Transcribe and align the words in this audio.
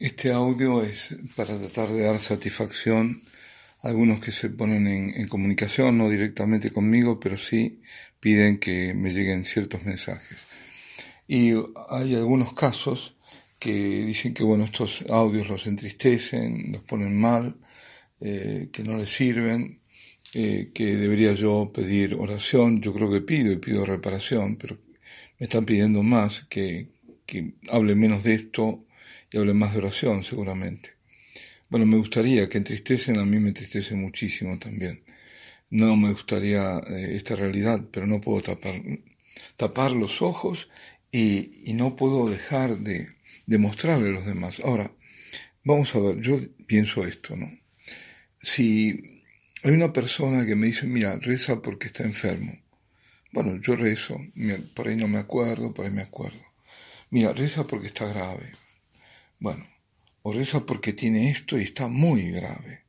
Este 0.00 0.32
audio 0.32 0.82
es 0.82 1.14
para 1.36 1.56
tratar 1.56 1.88
de 1.88 2.02
dar 2.02 2.18
satisfacción 2.18 3.22
a 3.80 3.88
algunos 3.88 4.18
que 4.18 4.32
se 4.32 4.50
ponen 4.50 4.88
en, 4.88 5.28
comunicación, 5.28 5.96
no 5.98 6.10
directamente 6.10 6.72
conmigo, 6.72 7.20
pero 7.20 7.38
sí 7.38 7.80
piden 8.18 8.58
que 8.58 8.92
me 8.92 9.12
lleguen 9.12 9.44
ciertos 9.44 9.84
mensajes. 9.84 10.46
Y 11.28 11.52
hay 11.90 12.16
algunos 12.16 12.54
casos 12.54 13.14
que 13.60 14.04
dicen 14.04 14.34
que 14.34 14.42
bueno, 14.42 14.64
estos 14.64 15.04
audios 15.08 15.48
los 15.48 15.68
entristecen, 15.68 16.72
los 16.72 16.82
ponen 16.82 17.18
mal, 17.18 17.56
eh, 18.20 18.70
que 18.72 18.82
no 18.82 18.96
les 18.96 19.10
sirven, 19.10 19.80
eh, 20.32 20.72
que 20.74 20.96
debería 20.96 21.34
yo 21.34 21.70
pedir 21.72 22.16
oración, 22.16 22.82
yo 22.82 22.92
creo 22.92 23.12
que 23.12 23.20
pido 23.20 23.52
y 23.52 23.58
pido 23.58 23.84
reparación, 23.84 24.56
pero 24.56 24.76
me 25.38 25.44
están 25.44 25.64
pidiendo 25.64 26.02
más, 26.02 26.46
que, 26.50 26.88
que 27.26 27.54
hable 27.70 27.94
menos 27.94 28.24
de 28.24 28.34
esto 28.34 28.84
y 29.30 29.38
hable 29.38 29.54
más 29.54 29.72
de 29.72 29.78
oración 29.78 30.24
seguramente. 30.24 30.94
Bueno, 31.68 31.86
me 31.86 31.96
gustaría 31.96 32.48
que 32.48 32.58
entristecen, 32.58 33.18
a 33.18 33.24
mí 33.24 33.38
me 33.40 33.48
entristece 33.48 33.94
muchísimo 33.94 34.58
también. 34.58 35.02
No 35.70 35.96
me 35.96 36.12
gustaría 36.12 36.78
eh, 36.78 37.16
esta 37.16 37.36
realidad, 37.36 37.84
pero 37.90 38.06
no 38.06 38.20
puedo 38.20 38.42
tapar, 38.42 38.80
tapar 39.56 39.92
los 39.92 40.22
ojos 40.22 40.68
y, 41.10 41.72
no 41.74 41.96
puedo 41.96 42.28
dejar 42.28 42.78
de, 42.78 43.08
de 43.46 43.58
mostrarle 43.58 44.08
a 44.10 44.12
los 44.12 44.26
demás. 44.26 44.60
Ahora, 44.64 44.92
vamos 45.64 45.94
a 45.94 46.00
ver, 46.00 46.20
yo 46.20 46.38
pienso 46.66 47.04
esto, 47.04 47.36
¿no? 47.36 47.50
Si 48.36 49.22
hay 49.64 49.72
una 49.72 49.92
persona 49.92 50.44
que 50.44 50.54
me 50.56 50.66
dice, 50.66 50.86
mira, 50.86 51.18
reza 51.18 51.62
porque 51.62 51.86
está 51.86 52.04
enfermo. 52.04 52.58
Bueno, 53.32 53.60
yo 53.60 53.74
rezo, 53.74 54.20
por 54.74 54.86
ahí 54.86 54.96
no 54.96 55.08
me 55.08 55.18
acuerdo, 55.18 55.74
por 55.74 55.86
ahí 55.86 55.90
me 55.90 56.02
acuerdo. 56.02 56.42
Mira, 57.10 57.32
reza 57.32 57.66
porque 57.66 57.88
está 57.88 58.06
grave. 58.06 58.52
Bueno, 59.44 59.68
o 60.22 60.32
reza 60.32 60.64
porque 60.64 60.94
tiene 60.94 61.30
esto 61.30 61.58
y 61.58 61.64
está 61.64 61.86
muy 61.86 62.30
grave. 62.30 62.84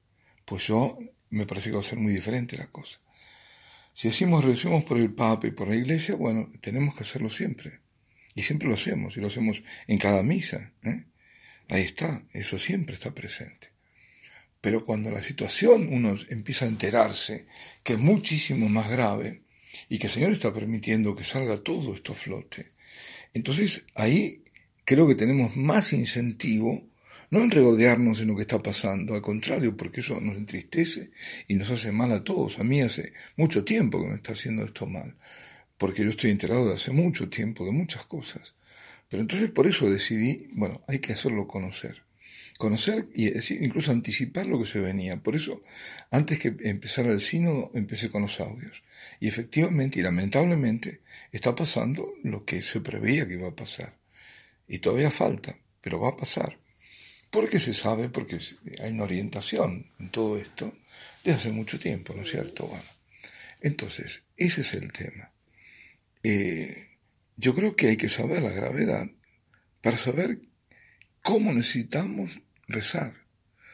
Pues 0.46 0.68
yo 0.68 0.98
me 1.30 1.46
parece 1.46 1.70
que 1.70 1.76
va 1.76 1.82
a 1.82 1.92
ser 1.92 2.00
muy 2.00 2.14
diferente 2.14 2.58
la 2.58 2.68
cosa. 2.68 3.02
Si 3.94 4.08
decimos 4.08 4.46
recemos 4.46 4.86
por 4.86 4.98
el 4.98 5.14
Papa 5.14 5.48
y 5.48 5.52
por 5.52 5.68
la 5.68 5.76
Iglesia, 5.76 6.16
bueno, 6.16 6.50
tenemos 6.62 6.96
que 6.96 7.04
hacerlo 7.04 7.30
siempre. 7.30 7.82
Y 8.36 8.44
siempre 8.44 8.70
lo 8.70 8.76
hacemos, 8.76 9.18
y 9.18 9.20
lo 9.20 9.28
hacemos 9.28 9.64
en 9.86 9.98
cada 9.98 10.24
misa. 10.24 10.72
¿eh? 10.84 11.04
Ahí 11.68 11.82
está, 11.82 12.24
eso 12.32 12.58
siempre 12.58 12.96
está 12.96 13.14
presente. 13.14 13.72
Pero 14.62 14.86
cuando 14.86 15.12
la 15.12 15.22
situación 15.22 15.90
uno 15.92 16.16
empieza 16.30 16.64
a 16.64 16.70
enterarse 16.70 17.48
que 17.84 17.94
es 17.96 18.00
muchísimo 18.00 18.70
más 18.70 18.90
grave 18.90 19.42
y 19.90 20.00
que 20.00 20.08
el 20.08 20.14
Señor 20.14 20.32
está 20.32 20.54
permitiendo 20.54 21.16
que 21.16 21.26
salga 21.26 21.58
todo 21.58 21.94
esto 21.94 22.14
a 22.14 22.16
flote, 22.16 22.72
entonces 23.34 23.84
ahí 23.94 24.45
creo 24.86 25.08
que 25.08 25.16
tenemos 25.16 25.58
más 25.58 25.94
incentivo 25.94 26.88
no 27.30 27.42
en 27.42 27.52
regodearnos 27.52 28.22
en 28.22 28.28
lo 28.28 28.36
que 28.36 28.44
está 28.44 28.62
pasando, 28.62 29.16
al 29.16 29.22
contrario, 29.22 29.76
porque 29.76 30.02
eso 30.02 30.20
nos 30.22 30.38
entristece 30.38 31.12
y 31.48 31.56
nos 31.56 31.70
hace 31.72 31.92
mal 31.92 32.12
a 32.12 32.24
todos. 32.24 32.60
A 32.60 32.64
mí 32.64 32.82
hace 32.82 33.14
mucho 33.36 33.64
tiempo 33.64 34.02
que 34.02 34.08
me 34.08 34.16
está 34.16 34.34
haciendo 34.34 34.64
esto 34.64 34.86
mal, 34.86 35.16
porque 35.78 36.04
yo 36.04 36.10
estoy 36.10 36.32
enterado 36.32 36.68
de 36.68 36.76
hace 36.76 36.92
mucho 36.92 37.30
tiempo 37.30 37.66
de 37.66 37.72
muchas 37.72 38.06
cosas. 38.06 38.56
Pero 39.10 39.22
entonces 39.22 39.52
por 39.52 39.68
eso 39.68 39.90
decidí, 39.90 40.48
bueno, 40.54 40.84
hay 40.88 41.00
que 41.00 41.14
hacerlo 41.14 41.48
conocer. 41.48 42.04
Conocer 42.58 43.10
y 43.14 43.32
decir, 43.32 43.62
incluso 43.62 43.92
anticipar 43.92 44.46
lo 44.46 44.60
que 44.60 44.66
se 44.66 44.80
venía. 44.80 45.22
Por 45.22 45.36
eso, 45.36 45.60
antes 46.12 46.40
que 46.40 46.56
empezara 46.62 47.12
el 47.12 47.20
sínodo, 47.20 47.70
empecé 47.74 48.10
con 48.10 48.22
los 48.22 48.40
audios. 48.40 48.84
Y 49.20 49.28
efectivamente 49.28 50.00
y 50.00 50.04
lamentablemente 50.04 51.02
está 51.34 51.54
pasando 51.54 52.14
lo 52.24 52.46
que 52.46 52.62
se 52.62 52.80
preveía 52.80 53.28
que 53.28 53.34
iba 53.34 53.50
a 53.50 53.56
pasar. 53.56 53.98
Y 54.68 54.80
todavía 54.80 55.12
falta, 55.12 55.58
pero 55.82 56.00
va 56.00 56.10
a 56.10 56.18
pasar. 56.18 56.58
Porque 57.30 57.60
se 57.60 57.74
sabe, 57.74 58.10
porque 58.10 58.40
hay 58.82 58.92
una 58.92 59.04
orientación 59.04 59.92
en 60.00 60.10
todo 60.10 60.38
esto 60.38 60.74
de 61.24 61.34
hace 61.34 61.52
mucho 61.52 61.80
tiempo, 61.80 62.14
¿no 62.14 62.22
es 62.22 62.32
cierto? 62.32 62.68
Bueno, 62.68 62.84
entonces, 63.62 64.22
ese 64.38 64.62
es 64.62 64.74
el 64.74 64.92
tema. 64.94 65.32
Eh, 66.24 66.88
yo 67.36 67.54
creo 67.54 67.76
que 67.76 67.88
hay 67.90 67.98
que 67.98 68.10
saber 68.10 68.42
la 68.42 68.52
gravedad 68.52 69.10
para 69.82 69.98
saber 69.98 70.40
cómo 71.22 71.52
necesitamos 71.52 72.42
rezar. 72.68 73.26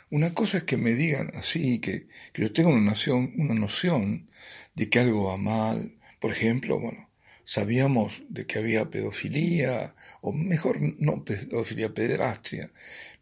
Una 0.10 0.34
cosa 0.34 0.58
es 0.58 0.64
que 0.64 0.78
me 0.78 0.94
digan 0.94 1.32
así, 1.36 1.80
que, 1.80 2.08
que 2.34 2.42
yo 2.42 2.52
tenga 2.52 2.70
una 2.70 2.82
noción, 2.82 3.34
una 3.38 3.54
noción 3.54 4.30
de 4.74 4.90
que 4.90 5.00
algo 5.00 5.26
va 5.26 5.38
mal. 5.38 6.00
Por 6.20 6.32
ejemplo, 6.32 6.80
bueno, 6.80 7.11
sabíamos 7.44 8.24
de 8.30 8.46
que 8.46 8.60
había 8.60 8.90
pedofilia, 8.90 9.96
o 10.22 10.34
mejor 10.34 10.80
no 11.00 11.24
pedofilia, 11.24 11.94
pederastia, 11.94 12.72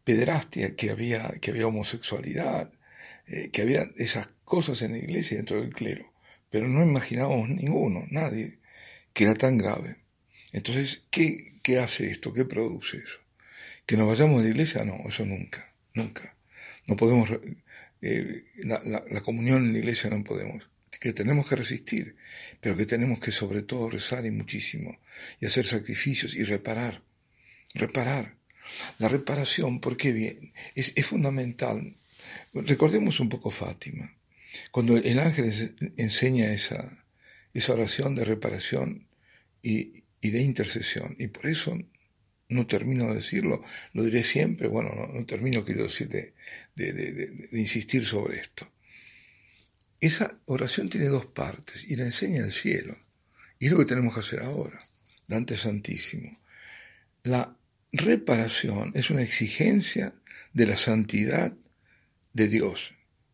pederastia, 0.04 0.76
que 0.76 0.92
había, 0.92 1.30
que 1.42 1.52
había 1.52 1.68
homosexualidad, 1.68 2.72
eh, 3.28 3.50
que 3.52 3.62
había 3.62 3.90
esas 3.98 4.28
cosas 4.44 4.82
en 4.82 4.94
la 4.94 4.98
iglesia 4.98 5.38
dentro 5.38 5.62
del 5.62 5.74
clero, 5.74 6.14
pero 6.50 6.68
no 6.68 6.84
imaginábamos 6.84 7.50
ninguno, 7.50 8.06
nadie, 8.10 8.60
que 9.14 9.26
era 9.26 9.36
tan 9.36 9.58
grave. 9.58 9.98
Entonces, 10.52 11.04
¿qué, 11.12 11.60
qué 11.62 11.80
hace 11.80 12.10
esto? 12.10 12.34
¿Qué 12.34 12.46
produce 12.46 12.98
eso? 12.98 13.20
¿Que 13.86 13.98
nos 13.98 14.08
vayamos 14.08 14.42
de 14.42 14.50
la 14.50 14.52
iglesia? 14.52 14.84
No, 14.86 14.98
eso 15.08 15.26
nunca, 15.26 15.76
nunca. 15.94 16.36
No 16.88 16.96
podemos, 16.96 17.30
eh, 18.02 18.44
la, 18.64 18.82
la, 18.84 19.04
la 19.10 19.22
comunión 19.22 19.66
en 19.66 19.74
la 19.74 19.80
iglesia 19.80 20.10
no 20.10 20.24
podemos 20.24 20.70
que 21.00 21.14
tenemos 21.14 21.48
que 21.48 21.56
resistir, 21.56 22.16
pero 22.60 22.76
que 22.76 22.86
tenemos 22.86 23.20
que 23.20 23.32
sobre 23.32 23.62
todo 23.62 23.90
rezar 23.90 24.26
y 24.26 24.32
muchísimo, 24.32 25.00
y 25.40 25.46
hacer 25.46 25.66
sacrificios 25.66 26.36
y 26.36 26.44
reparar, 26.44 27.02
reparar. 27.74 28.36
La 29.00 29.08
reparación, 29.08 29.80
¿por 29.80 29.98
qué 29.98 30.12
bien? 30.12 30.54
Es, 30.76 30.94
fundamental. 31.06 31.96
Recordemos 32.54 33.20
un 33.20 33.30
poco 33.30 33.50
Fátima. 33.50 34.14
Cuando 34.72 34.98
el 34.98 35.20
ángel 35.20 35.74
enseña 35.98 36.52
esa, 36.54 37.04
esa 37.54 37.74
oración 37.74 38.14
de 38.14 38.26
reparación 38.26 39.08
y, 39.64 40.04
y, 40.22 40.30
de 40.32 40.42
intercesión, 40.42 41.16
y 41.18 41.28
por 41.28 41.48
eso 41.48 41.78
no 42.50 42.68
termino 42.68 43.08
de 43.08 43.16
decirlo, 43.16 43.64
lo 43.94 44.04
diré 44.04 44.24
siempre, 44.24 44.68
bueno, 44.68 44.94
no, 44.96 45.08
no 45.08 45.26
termino, 45.26 45.64
quiero 45.64 45.84
decir, 45.84 46.08
de, 46.10 46.34
de, 46.76 46.94
de, 46.94 47.12
de 47.14 47.60
insistir 47.60 48.06
sobre 48.06 48.42
esto. 48.42 48.70
Esa 50.02 50.34
oración 50.46 50.88
tiene 50.88 51.08
dos 51.08 51.26
partes 51.26 51.84
y 51.88 51.96
la 51.96 52.06
enseña 52.06 52.44
el 52.44 52.52
cielo. 52.52 52.96
Y 53.60 53.66
es 53.66 53.72
lo 53.72 53.80
que 53.80 53.86
tenemos 53.86 54.14
que 54.14 54.22
hacer 54.22 54.42
ahora. 54.42 54.80
Dante 55.28 55.58
Santísimo. 55.58 56.40
La 57.24 57.56
reparación 57.92 58.92
es 58.96 59.10
una 59.10 59.22
exigencia 59.22 60.14
de 60.54 60.66
la 60.68 60.78
santidad 60.78 61.54
de 62.34 62.48
Dios. 62.48 62.94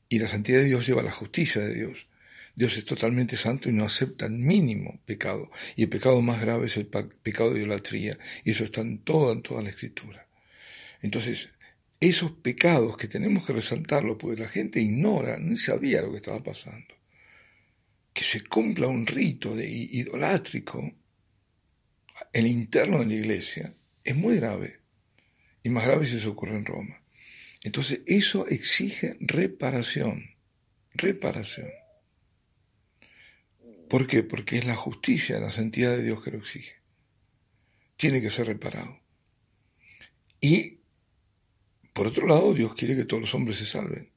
Y 0.09 0.20
la 0.20 0.28
santidad 0.28 0.59
de 0.59 0.66
Dios 0.66 0.88
lleva 0.88 1.02
a 1.02 1.06
la 1.06 1.12
justicia 1.12 1.62
de 1.62 1.74
Dios. 1.74 2.08
Dios 2.56 2.78
es 2.78 2.86
totalmente 2.86 3.36
santo 3.36 3.70
y 3.70 3.74
no 3.74 3.86
acepta 3.86 4.26
el 4.26 4.32
mínimo 4.32 5.02
pecado. 5.06 5.52
Y 5.76 5.84
el 5.84 5.90
pecado 5.90 6.22
más 6.22 6.42
grave 6.42 6.66
es 6.66 6.78
el 6.78 6.88
pecado 6.88 7.53
de 7.53 7.59
idolatría. 7.59 8.18
Y 8.44 8.52
eso 8.52 8.64
está 8.64 8.82
en 8.82 9.00
toda, 9.00 9.34
en 9.34 9.42
toda 9.42 9.62
la 9.62 9.70
escritura. 9.70 10.28
Entonces, 11.02 11.50
esos 12.09 12.31
pecados 12.31 12.97
que 12.97 13.07
tenemos 13.07 13.46
que 13.46 13.53
resaltarlos, 13.53 14.17
porque 14.19 14.41
la 14.41 14.49
gente 14.49 14.79
ignora, 14.79 15.37
ni 15.37 15.55
sabía 15.55 16.02
lo 16.02 16.11
que 16.11 16.17
estaba 16.17 16.41
pasando. 16.43 16.93
Que 18.13 18.23
se 18.23 18.43
cumpla 18.43 18.87
un 18.87 19.05
rito 19.05 19.55
de 19.55 19.69
idolátrico 19.69 20.79
en 22.34 22.46
el 22.46 22.47
interno 22.47 22.99
de 22.99 23.05
la 23.05 23.13
iglesia 23.13 23.73
es 24.03 24.16
muy 24.16 24.37
grave. 24.37 24.79
Y 25.63 25.69
más 25.69 25.85
grave 25.85 26.05
si 26.05 26.17
eso 26.17 26.31
ocurre 26.31 26.55
en 26.55 26.66
Roma. 26.66 27.02
Entonces, 27.63 28.02
eso 28.05 28.47
exige 28.47 29.17
reparación. 29.19 30.35
Reparación. 30.93 31.69
¿Por 33.90 34.08
qué? 34.08 34.23
Porque 34.23 34.58
es 34.58 34.66
la 34.66 34.75
justicia, 34.75 35.40
la 35.40 35.49
santidad 35.49 35.96
de 35.96 36.03
Dios 36.03 36.23
que 36.23 36.31
lo 36.31 36.37
exige. 36.37 36.75
Tiene 37.97 38.22
que 38.22 38.29
ser 38.29 38.47
reparado. 38.47 38.99
Y 40.40 40.74
por 41.96 42.08
otro 42.08 42.28
lado, 42.28 42.53
Dios 42.53 42.76
quiere 42.76 42.94
que 42.97 43.06
todos 43.06 43.22
los 43.22 43.34
hombres 43.36 43.58
se 43.58 43.66
salven. 43.66 44.12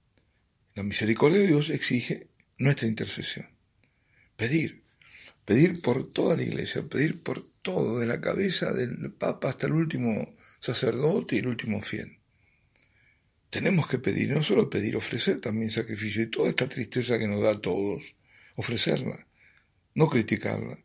La 0.74 0.82
misericordia 0.82 1.38
de 1.38 1.46
Dios 1.46 1.70
exige 1.70 2.26
nuestra 2.58 2.88
intercesión. 2.88 3.46
Pedir, 4.36 4.82
pedir 5.44 5.80
por 5.80 6.12
toda 6.12 6.34
la 6.34 6.42
iglesia, 6.42 6.82
pedir 6.82 7.22
por 7.22 7.46
todo, 7.62 8.00
de 8.00 8.06
la 8.08 8.20
cabeza 8.20 8.72
del 8.72 9.12
Papa 9.12 9.50
hasta 9.50 9.68
el 9.68 9.74
último 9.74 10.34
sacerdote 10.58 11.36
y 11.36 11.38
el 11.38 11.46
último 11.46 11.80
fiel. 11.80 12.18
Tenemos 13.48 13.86
que 13.86 14.00
pedir, 14.00 14.32
no 14.32 14.42
solo 14.42 14.68
pedir, 14.68 14.96
ofrecer 14.96 15.40
también 15.40 15.70
sacrificio 15.70 16.24
y 16.24 16.30
toda 16.30 16.48
esta 16.48 16.68
tristeza 16.68 17.16
que 17.16 17.28
nos 17.28 17.42
da 17.42 17.52
a 17.52 17.60
todos, 17.60 18.16
ofrecerla, 18.56 19.24
no 19.94 20.08
criticarla. 20.08 20.80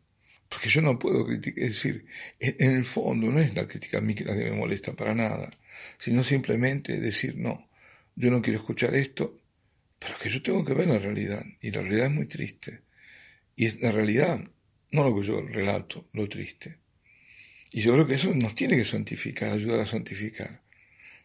Porque 0.54 0.68
yo 0.68 0.82
no 0.82 1.00
puedo 1.00 1.26
criticar, 1.26 1.64
es 1.64 1.72
decir, 1.74 2.06
en 2.38 2.70
el 2.70 2.84
fondo 2.84 3.26
no 3.26 3.40
es 3.40 3.52
la 3.56 3.66
crítica 3.66 3.98
a 3.98 4.00
mí 4.00 4.14
la 4.14 4.36
que 4.36 4.44
me 4.44 4.52
molesta 4.52 4.92
para 4.92 5.12
nada, 5.12 5.50
sino 5.98 6.22
simplemente 6.22 7.00
decir, 7.00 7.36
no, 7.36 7.68
yo 8.14 8.30
no 8.30 8.40
quiero 8.40 8.60
escuchar 8.60 8.94
esto, 8.94 9.40
pero 9.98 10.14
que 10.16 10.30
yo 10.30 10.40
tengo 10.42 10.64
que 10.64 10.74
ver 10.74 10.86
la 10.86 10.98
realidad, 10.98 11.44
y 11.60 11.72
la 11.72 11.82
realidad 11.82 12.06
es 12.06 12.12
muy 12.12 12.26
triste. 12.26 12.82
Y 13.56 13.66
es 13.66 13.80
la 13.80 13.90
realidad, 13.90 14.48
no 14.92 15.02
lo 15.02 15.20
que 15.20 15.26
yo 15.26 15.40
relato, 15.42 16.06
lo 16.12 16.28
triste. 16.28 16.78
Y 17.72 17.80
yo 17.80 17.92
creo 17.94 18.06
que 18.06 18.14
eso 18.14 18.32
nos 18.32 18.54
tiene 18.54 18.76
que 18.76 18.84
santificar, 18.84 19.50
ayudar 19.50 19.80
a 19.80 19.86
santificar. 19.86 20.62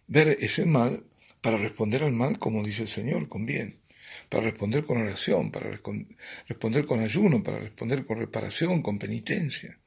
Ver 0.08 0.38
ese 0.40 0.66
mal 0.66 1.04
para 1.42 1.58
responder 1.58 2.04
al 2.04 2.14
mal 2.14 2.40
como 2.40 2.64
dice 2.64 2.82
el 2.82 2.88
Señor, 2.88 3.30
con 3.30 3.46
bien. 3.46 3.78
Para 4.28 4.44
responder 4.44 4.84
con 4.84 4.98
oración, 4.98 5.52
para 5.52 5.70
responder 5.70 6.86
con 6.86 7.00
ayuno, 7.00 7.42
para 7.42 7.60
responder 7.60 8.06
con 8.06 8.20
reparación, 8.20 8.82
con 8.82 9.00
penitencia. 9.00 9.80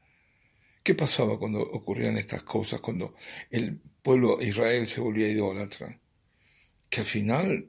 ¿Qué 0.82 0.94
pasaba 0.94 1.38
cuando 1.38 1.60
ocurrían 1.60 2.16
estas 2.16 2.42
cosas, 2.42 2.80
cuando 2.80 3.14
el 3.50 3.80
pueblo 4.02 4.36
de 4.36 4.48
Israel 4.48 4.88
se 4.88 5.00
volvía 5.00 5.28
idólatra? 5.28 6.00
Que 6.88 7.00
al 7.00 7.06
final 7.06 7.68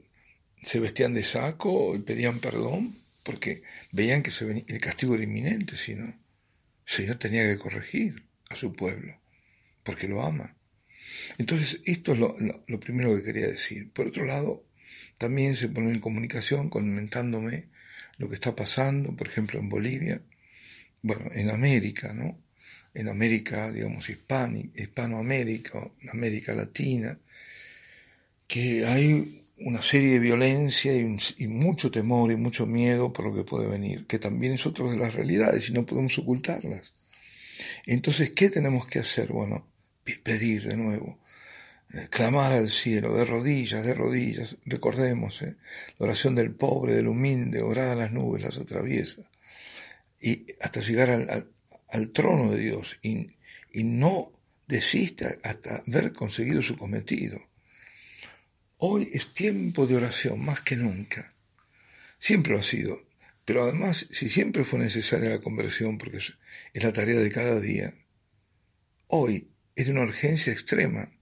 se 0.62 0.80
vestían 0.80 1.14
de 1.14 1.22
saco 1.22 1.94
y 1.94 2.00
pedían 2.00 2.40
perdón 2.40 3.04
porque 3.22 3.62
veían 3.90 4.22
que 4.22 4.30
el 4.68 4.80
castigo 4.80 5.14
era 5.14 5.24
inminente, 5.24 5.76
si 5.76 5.94
no. 5.94 6.06
El 6.06 6.92
Señor 6.92 7.16
tenía 7.16 7.48
que 7.48 7.56
corregir 7.56 8.26
a 8.50 8.56
su 8.56 8.74
pueblo, 8.74 9.18
porque 9.82 10.06
lo 10.06 10.22
ama. 10.22 10.56
Entonces, 11.38 11.80
esto 11.86 12.12
es 12.12 12.18
lo, 12.18 12.80
primero 12.80 13.16
que 13.16 13.22
quería 13.22 13.46
decir. 13.46 13.90
Por 13.92 14.08
otro 14.08 14.24
lado, 14.26 14.66
también 15.18 15.56
se 15.56 15.68
pone 15.68 15.90
en 15.90 16.00
comunicación 16.00 16.70
comentándome 16.70 17.68
lo 18.18 18.28
que 18.28 18.34
está 18.34 18.54
pasando, 18.54 19.14
por 19.16 19.26
ejemplo, 19.26 19.58
en 19.58 19.68
Bolivia, 19.68 20.20
bueno, 21.02 21.30
en 21.32 21.50
América, 21.50 22.12
¿no? 22.12 22.38
En 22.94 23.08
América, 23.08 23.72
digamos, 23.72 24.08
hispánica, 24.08 24.80
Hispanoamérica, 24.80 25.90
América 26.12 26.54
Latina, 26.54 27.18
que 28.46 28.86
hay 28.86 29.44
una 29.58 29.82
serie 29.82 30.14
de 30.14 30.18
violencia 30.18 30.92
y, 30.94 31.46
mucho 31.46 31.90
temor 31.90 32.32
y 32.32 32.36
mucho 32.36 32.66
miedo 32.66 33.12
por 33.12 33.26
lo 33.26 33.34
que 33.34 33.44
puede 33.44 33.66
venir, 33.68 34.06
que 34.06 34.18
también 34.18 34.54
es 34.54 34.66
otra 34.66 34.90
de 34.90 34.96
las 34.96 35.14
realidades 35.14 35.68
y 35.68 35.72
no 35.72 35.86
podemos 35.86 36.18
ocultarlas. 36.18 36.92
Entonces, 37.86 38.30
¿qué 38.30 38.50
tenemos 38.50 38.86
que 38.86 38.98
hacer? 38.98 39.28
Bueno, 39.32 39.66
pedir 40.22 40.64
de 40.64 40.76
nuevo, 40.76 41.18
clamar 42.10 42.52
al 42.52 42.68
cielo, 42.68 43.16
de 43.16 43.24
rodillas, 43.24 43.84
de 43.84 43.94
rodillas, 43.94 44.56
recordemos, 44.64 45.42
eh, 45.42 45.56
la 45.98 46.06
oración 46.06 46.34
del 46.34 46.54
pobre, 46.54 46.94
del 46.94 47.08
humilde, 47.08 47.62
orada 47.62 47.92
a 47.92 47.96
las 47.96 48.12
nubes, 48.12 48.42
las 48.42 48.58
atraviesa, 48.58 49.22
y 50.20 50.46
hasta 50.60 50.80
llegar 50.80 51.10
al, 51.90 52.10
trono 52.12 52.52
de 52.52 52.58
Dios, 52.58 52.98
y, 53.02 53.36
y 53.72 53.84
no 53.84 54.32
desista 54.66 55.36
hasta 55.42 55.82
haber 55.86 56.12
conseguido 56.12 56.62
su 56.62 56.76
cometido. 56.76 57.40
Hoy 58.78 59.10
es 59.12 59.32
tiempo 59.32 59.86
de 59.86 59.96
oración 59.96 60.44
más 60.44 60.60
que 60.60 60.76
nunca. 60.76 61.34
Siempre 62.18 62.52
lo 62.52 62.60
ha 62.60 62.62
sido. 62.62 63.04
Pero 63.44 63.62
además, 63.62 64.06
si 64.10 64.28
siempre 64.28 64.64
fue 64.64 64.78
necesaria 64.78 65.28
la 65.28 65.40
conversión, 65.40 65.98
porque 65.98 66.18
es, 66.18 66.32
la 66.72 66.92
tarea 66.92 67.18
de 67.20 67.30
cada 67.30 67.60
día, 67.60 67.94
hoy 69.06 69.50
es 69.76 69.86
de 69.86 69.92
una 69.92 70.02
urgencia 70.02 70.52
extrema. 70.52 71.12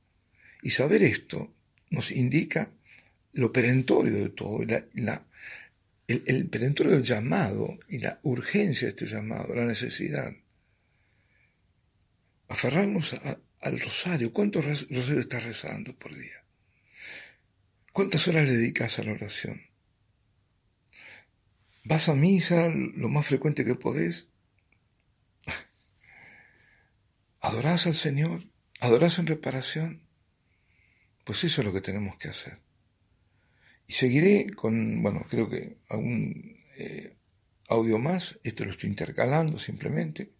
Y 0.62 0.70
saber 0.70 1.02
esto 1.02 1.52
nos 1.90 2.10
indica 2.10 2.70
lo 3.32 3.52
perentorio 3.52 4.14
de 4.14 4.28
todo, 4.30 4.64
la, 4.64 5.26
el, 6.06 6.48
perentorio 6.48 6.92
del 6.92 7.02
llamado 7.02 7.78
y 7.88 7.98
la 7.98 8.20
urgencia 8.22 8.86
de 8.86 8.90
este 8.90 9.06
llamado, 9.06 9.54
la 9.54 9.64
necesidad. 9.64 10.32
Aferrarnos 12.48 13.16
al 13.60 13.80
rosario. 13.80 14.32
¿Cuántos 14.32 14.64
rosarios 14.64 15.08
estás 15.08 15.42
rezando 15.42 15.94
por 15.96 16.14
día? 16.14 16.44
¿Cuántas 17.92 18.28
horas 18.28 18.46
le 18.46 18.52
dedicas 18.52 18.98
a 18.98 19.04
la 19.04 19.12
oración? 19.12 19.60
¿Vas 21.84 22.08
a 22.08 22.14
misa 22.14 22.68
lo 22.68 23.08
más 23.08 23.26
frecuente 23.26 23.64
que 23.64 23.74
podés? 23.74 24.28
¿Adorás 27.40 27.86
al 27.86 27.94
Señor? 27.94 28.42
¿Adorás 28.80 29.18
en 29.18 29.26
reparación? 29.26 30.02
Pues 31.24 31.44
eso 31.44 31.60
es 31.60 31.66
lo 31.66 31.72
que 31.72 31.80
tenemos 31.80 32.16
que 32.16 32.28
hacer. 32.28 32.58
Y 33.86 33.94
seguiré 33.94 34.52
con, 34.54 35.02
bueno, 35.02 35.24
creo 35.28 35.48
que 35.48 35.78
algún 35.88 36.60
eh, 36.76 37.16
audio 37.68 37.98
más, 37.98 38.38
esto 38.42 38.64
lo 38.64 38.70
estoy 38.70 38.90
intercalando 38.90 39.58
simplemente, 39.58 40.32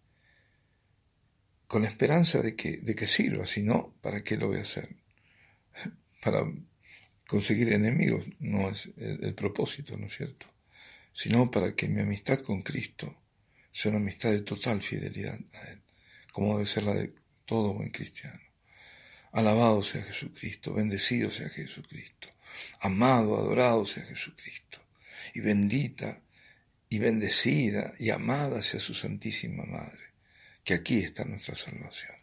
con 1.67 1.83
la 1.83 1.89
esperanza 1.89 2.41
de 2.41 2.55
que, 2.55 2.77
de 2.77 2.95
que 2.95 3.07
sirva, 3.07 3.45
si 3.47 3.63
no, 3.63 3.93
¿para 4.01 4.23
qué 4.23 4.37
lo 4.37 4.47
voy 4.47 4.57
a 4.57 4.61
hacer? 4.61 4.95
Para 6.21 6.45
conseguir 7.27 7.73
enemigos 7.73 8.25
no 8.39 8.69
es 8.69 8.91
el, 8.97 9.33
propósito, 9.33 9.97
¿no 9.97 10.05
es 10.05 10.15
cierto? 10.15 10.45
Sino 11.13 11.49
para 11.49 11.75
que 11.75 11.87
mi 11.87 11.99
amistad 12.01 12.39
con 12.39 12.61
Cristo 12.61 13.23
sea 13.71 13.89
una 13.89 13.99
amistad 13.99 14.31
de 14.31 14.41
total 14.41 14.83
fidelidad 14.83 15.39
a 15.53 15.71
Él, 15.71 15.81
como 16.31 16.53
debe 16.53 16.67
ser 16.67 16.83
la 16.83 16.93
de 16.93 17.13
todo 17.45 17.73
buen 17.73 17.89
cristiano. 17.89 18.42
Alabado 19.33 19.81
sea 19.83 20.03
Jesucristo, 20.03 20.73
bendecido 20.73 21.31
sea 21.31 21.49
Jesucristo, 21.49 22.29
amado, 22.81 23.35
adorado 23.35 23.85
sea 23.85 24.03
Jesucristo, 24.03 24.79
y 25.33 25.41
bendita 25.41 26.21
y 26.87 26.99
bendecida 26.99 27.93
y 27.97 28.11
amada 28.11 28.61
sea 28.61 28.79
su 28.79 28.93
Santísima 28.93 29.65
Madre, 29.65 30.13
que 30.63 30.75
aquí 30.75 30.99
está 30.99 31.25
nuestra 31.25 31.55
salvación. 31.55 32.22